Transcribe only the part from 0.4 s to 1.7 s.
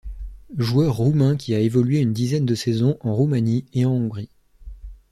Joueur roumain qui a